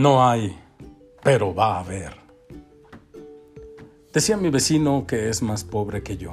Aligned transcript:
No 0.00 0.26
hay, 0.26 0.58
pero 1.22 1.54
va 1.54 1.76
a 1.76 1.80
haber. 1.80 2.16
Decía 4.14 4.38
mi 4.38 4.48
vecino 4.48 5.04
que 5.06 5.28
es 5.28 5.42
más 5.42 5.62
pobre 5.62 6.02
que 6.02 6.16
yo, 6.16 6.30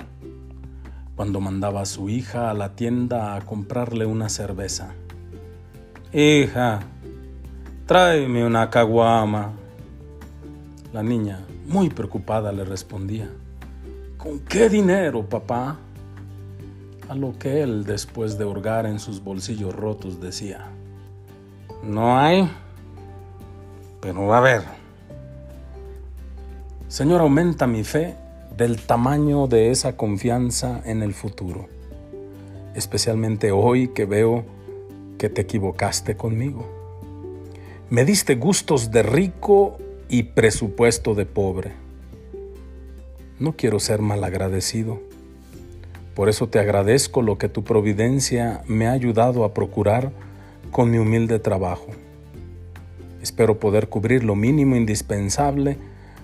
cuando 1.17 1.41
mandaba 1.41 1.81
a 1.81 1.85
su 1.85 2.07
hija 2.07 2.49
a 2.49 2.53
la 2.53 2.77
tienda 2.77 3.35
a 3.35 3.41
comprarle 3.41 4.05
una 4.05 4.29
cerveza. 4.29 4.93
Hija, 6.13 6.79
tráeme 7.85 8.45
una 8.45 8.69
caguama. 8.69 9.51
La 10.93 11.03
niña, 11.03 11.45
muy 11.65 11.89
preocupada, 11.89 12.53
le 12.53 12.63
respondía, 12.63 13.29
¿con 14.15 14.39
qué 14.39 14.69
dinero, 14.69 15.27
papá? 15.27 15.77
A 17.09 17.15
lo 17.15 17.37
que 17.37 17.63
él, 17.63 17.83
después 17.83 18.37
de 18.37 18.45
hurgar 18.45 18.85
en 18.85 19.01
sus 19.01 19.21
bolsillos 19.21 19.75
rotos, 19.75 20.21
decía, 20.21 20.67
no 21.83 22.17
hay 22.17 22.49
pero 24.07 24.33
a 24.33 24.39
ver. 24.39 24.61
Señor, 26.87 27.19
aumenta 27.19 27.67
mi 27.67 27.83
fe 27.83 28.15
del 28.55 28.79
tamaño 28.79 29.47
de 29.47 29.69
esa 29.69 29.97
confianza 29.97 30.81
en 30.85 31.03
el 31.03 31.13
futuro, 31.13 31.67
especialmente 32.73 33.51
hoy 33.51 33.89
que 33.89 34.05
veo 34.05 34.45
que 35.17 35.27
te 35.27 35.41
equivocaste 35.41 36.15
conmigo. 36.15 36.65
Me 37.89 38.05
diste 38.05 38.35
gustos 38.35 38.91
de 38.91 39.03
rico 39.03 39.77
y 40.07 40.23
presupuesto 40.23 41.13
de 41.13 41.25
pobre. 41.25 41.73
No 43.39 43.57
quiero 43.57 43.77
ser 43.81 44.01
malagradecido. 44.01 45.01
Por 46.15 46.29
eso 46.29 46.47
te 46.47 46.59
agradezco 46.59 47.21
lo 47.21 47.37
que 47.37 47.49
tu 47.49 47.65
providencia 47.65 48.63
me 48.67 48.87
ha 48.87 48.93
ayudado 48.93 49.43
a 49.43 49.53
procurar 49.53 50.13
con 50.71 50.91
mi 50.91 50.97
humilde 50.97 51.39
trabajo. 51.39 51.87
Espero 53.27 53.59
poder 53.59 53.89
cubrir 53.89 54.23
lo 54.23 54.37
mínimo 54.37 54.77
indispensable 54.77 55.77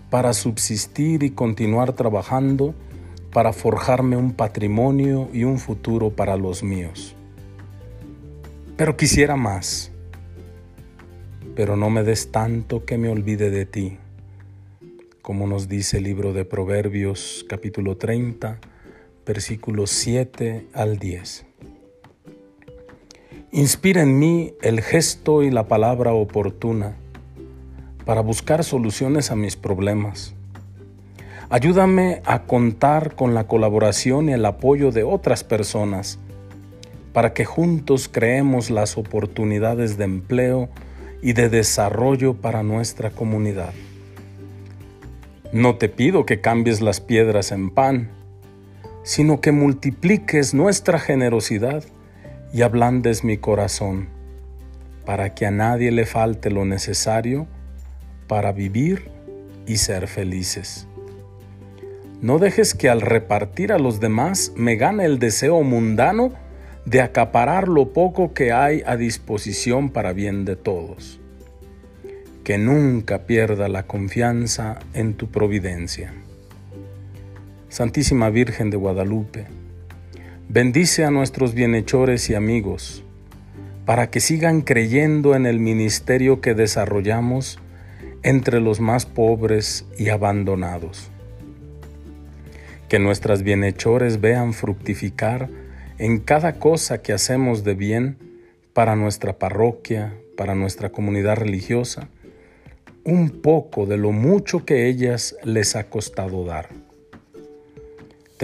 para 0.10 0.32
subsistir 0.32 1.24
y 1.24 1.32
continuar 1.32 1.92
trabajando 1.92 2.74
para 3.34 3.52
forjarme 3.52 4.16
un 4.16 4.32
patrimonio 4.32 5.28
y 5.34 5.44
un 5.44 5.60
futuro 5.60 6.12
para 6.12 6.38
los 6.38 6.64
míos. 6.64 7.14
Pero 8.78 8.96
quisiera 8.96 9.36
más. 9.36 9.92
Pero 11.58 11.76
no 11.76 11.90
me 11.90 12.04
des 12.04 12.32
tanto 12.32 12.86
que 12.86 12.98
me 12.98 13.10
olvide 13.10 13.50
de 13.50 13.66
ti, 13.66 13.98
como 15.22 15.46
nos 15.46 15.68
dice 15.68 15.98
el 15.98 16.06
libro 16.06 16.32
de 16.32 16.46
Proverbios 16.46 17.46
capítulo 17.50 17.98
30, 17.98 18.60
versículos 19.26 19.90
7 19.90 20.68
al 20.72 21.00
10. 21.00 21.48
Inspira 23.56 24.02
en 24.02 24.18
mí 24.18 24.56
el 24.64 24.82
gesto 24.82 25.44
y 25.44 25.52
la 25.52 25.68
palabra 25.68 26.12
oportuna 26.12 26.96
para 28.04 28.22
buscar 28.22 28.64
soluciones 28.64 29.30
a 29.30 29.36
mis 29.36 29.56
problemas. 29.56 30.34
Ayúdame 31.50 32.24
a 32.26 32.46
contar 32.46 33.14
con 33.14 33.36
la 33.36 33.44
colaboración 33.44 34.28
y 34.28 34.34
el 34.34 34.44
apoyo 34.48 34.90
de 34.90 35.04
otras 35.04 35.44
personas 35.44 36.18
para 37.14 37.34
que 37.36 37.46
juntos 37.46 38.10
creemos 38.12 38.72
las 38.72 38.98
oportunidades 38.98 40.00
de 40.00 40.06
empleo 40.06 40.70
y 41.22 41.34
de 41.34 41.50
desarrollo 41.50 42.34
para 42.34 42.64
nuestra 42.64 43.12
comunidad. 43.12 43.74
No 45.52 45.76
te 45.76 45.90
pido 45.90 46.26
que 46.26 46.42
cambies 46.42 46.82
las 46.82 47.02
piedras 47.02 47.52
en 47.52 47.70
pan, 47.70 48.10
sino 49.04 49.42
que 49.42 49.52
multipliques 49.52 50.56
nuestra 50.56 50.98
generosidad 50.98 51.84
y 52.54 52.62
ablandes 52.62 53.24
mi 53.24 53.38
corazón, 53.38 54.10
para 55.06 55.34
que 55.34 55.48
a 55.48 55.52
nadie 55.52 55.92
le 55.92 56.06
falte 56.06 56.52
lo 56.52 56.66
necesario 56.66 57.48
para 58.28 58.52
vivir 58.52 59.10
y 59.66 59.78
ser 59.78 60.08
felices. 60.08 60.88
No 62.22 62.38
dejes 62.38 62.76
que 62.76 62.90
al 62.90 63.02
repartir 63.02 63.74
a 63.74 63.80
los 63.80 64.00
demás 64.00 64.54
me 64.56 64.76
gane 64.76 65.04
el 65.04 65.20
deseo 65.20 65.62
mundano 65.64 66.32
de 66.86 67.02
acaparar 67.02 67.68
lo 67.68 67.92
poco 67.92 68.34
que 68.34 68.52
hay 68.52 68.84
a 68.86 68.98
disposición 68.98 69.90
para 69.90 70.14
bien 70.14 70.46
de 70.46 70.56
todos. 70.56 71.20
Que 72.44 72.58
nunca 72.58 73.24
pierda 73.26 73.68
la 73.68 73.88
confianza 73.88 74.80
en 74.94 75.16
tu 75.16 75.32
providencia. 75.32 76.14
Santísima 77.68 78.30
Virgen 78.30 78.70
de 78.70 78.78
Guadalupe, 78.78 79.48
Bendice 80.54 81.04
a 81.04 81.10
nuestros 81.10 81.56
bienhechores 81.56 82.30
y 82.30 82.36
amigos 82.36 83.04
para 83.88 84.12
que 84.12 84.20
sigan 84.20 84.62
creyendo 84.62 85.34
en 85.34 85.48
el 85.48 85.60
ministerio 85.60 86.42
que 86.42 86.54
desarrollamos 86.54 87.58
entre 88.22 88.62
los 88.62 88.80
más 88.80 89.08
pobres 89.08 89.88
y 89.98 90.10
abandonados. 90.10 91.10
Que 92.88 93.00
nuestras 93.00 93.42
bienhechores 93.42 94.22
vean 94.22 94.54
fructificar 94.54 95.50
en 95.98 96.20
cada 96.20 96.60
cosa 96.60 97.02
que 97.02 97.14
hacemos 97.14 97.64
de 97.64 97.74
bien 97.74 98.18
para 98.74 98.96
nuestra 98.96 99.40
parroquia, 99.40 100.14
para 100.38 100.54
nuestra 100.54 100.92
comunidad 100.92 101.38
religiosa, 101.38 102.10
un 103.04 103.42
poco 103.42 103.88
de 103.88 103.98
lo 103.98 104.12
mucho 104.12 104.66
que 104.66 104.88
ellas 104.88 105.36
les 105.44 105.76
ha 105.76 105.86
costado 105.86 106.46
dar. 106.46 106.83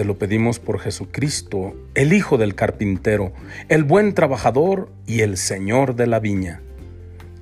Te 0.00 0.06
lo 0.06 0.16
pedimos 0.16 0.58
por 0.60 0.80
Jesucristo, 0.80 1.74
el 1.94 2.14
Hijo 2.14 2.38
del 2.38 2.54
Carpintero, 2.54 3.34
el 3.68 3.84
buen 3.84 4.14
trabajador 4.14 4.90
y 5.06 5.20
el 5.20 5.36
Señor 5.36 5.94
de 5.94 6.06
la 6.06 6.20
viña, 6.20 6.62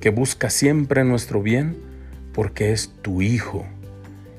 que 0.00 0.10
busca 0.10 0.50
siempre 0.50 1.04
nuestro 1.04 1.40
bien 1.40 1.76
porque 2.34 2.72
es 2.72 2.92
tu 3.00 3.22
Hijo 3.22 3.64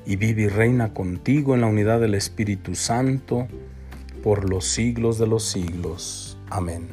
y 0.04 0.16
vive 0.16 0.42
y 0.42 0.48
reina 0.48 0.92
contigo 0.92 1.54
en 1.54 1.62
la 1.62 1.68
unidad 1.68 1.98
del 1.98 2.14
Espíritu 2.14 2.74
Santo 2.74 3.48
por 4.22 4.50
los 4.50 4.66
siglos 4.66 5.18
de 5.18 5.26
los 5.26 5.46
siglos. 5.46 6.36
Amén. 6.50 6.88